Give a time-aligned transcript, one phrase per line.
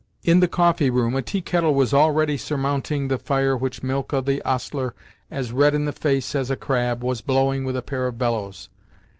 [0.23, 4.41] In the coffee room, a tea kettle was already surmounting the fire which Milka the
[4.41, 4.95] ostler,
[5.29, 8.69] as red in the face as a crab, was blowing with a pair of bellows.